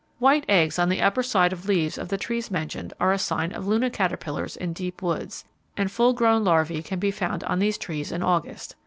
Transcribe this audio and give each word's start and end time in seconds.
White 0.17 0.45
eggs 0.49 0.79
on 0.79 0.89
the 0.89 0.99
upper 0.99 1.21
side 1.21 1.53
of 1.53 1.67
leaves 1.67 1.95
of 1.99 2.07
the 2.07 2.17
trees 2.17 2.49
mentioned 2.49 2.91
are 2.99 3.11
a 3.11 3.19
sign 3.19 3.51
of 3.51 3.67
Luna 3.67 3.91
caterpillars 3.91 4.57
in 4.57 4.73
deep 4.73 5.03
woods, 5.03 5.45
and 5.77 5.91
full 5.91 6.13
grown 6.13 6.43
larvae 6.43 6.81
can 6.81 6.97
be 6.97 7.11
found 7.11 7.43
on 7.43 7.59
these 7.59 7.77
trees 7.77 8.11
in 8.11 8.23
August. 8.23 8.75